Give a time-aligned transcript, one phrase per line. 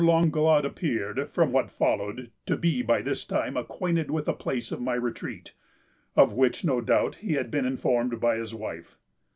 [0.03, 4.81] Langlade appeared, from what followed, to be, by this time, acquainted with the place of
[4.81, 5.53] my retreat;
[6.15, 8.97] of which, no doubt, he had been informed by his wife.